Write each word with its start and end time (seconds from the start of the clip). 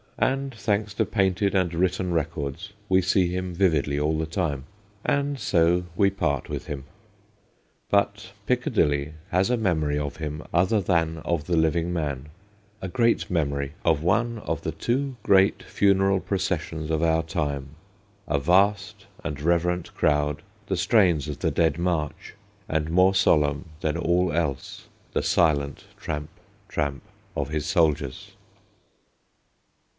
And, 0.17 0.53
thanks 0.53 0.93
to 0.95 1.05
painted 1.05 1.55
and 1.55 1.73
written 1.73 2.11
records, 2.11 2.73
we 2.89 3.01
see 3.01 3.27
him 3.29 3.55
vividly 3.55 3.99
all 3.99 4.17
the 4.19 4.25
time. 4.27 4.65
And 5.03 5.39
so 5.39 5.85
we 5.95 6.09
part 6.11 6.47
with 6.49 6.67
him, 6.67 6.85
but 7.89 8.31
Piccadilly 8.45 9.13
has 9.29 9.49
a 9.49 9.57
memory 9.57 9.97
of 9.97 10.17
him 10.17 10.43
other 10.53 10.79
than 10.81 11.19
of 11.19 11.45
the 11.45 11.57
living 11.57 11.91
man: 11.93 12.29
a 12.81 12.87
great 12.87 13.31
memory 13.31 13.73
of 13.85 14.03
one 14.03 14.39
of 14.39 14.61
the 14.61 14.71
two 14.71 15.15
great 15.23 15.63
funeral 15.63 16.19
processions 16.19 16.89
of 16.91 17.01
our 17.01 17.23
time: 17.23 17.69
a 18.27 18.37
vast 18.39 19.05
and 19.23 19.41
reverent 19.41 19.93
crowd, 19.95 20.41
the 20.67 20.77
strains 20.77 21.27
of 21.27 21.39
the 21.39 21.51
Dead 21.51 21.77
March, 21.79 22.33
and, 22.67 22.89
more 22.91 23.13
solemn 23.15 23.69
than 23.81 23.97
all 23.97 24.31
else, 24.31 24.87
the 25.13 25.23
silent 25.23 25.85
tramp, 25.97 26.29
tramp 26.67 27.03
of 27.35 27.49
his 27.49 27.65
soldiers. 27.67 28.31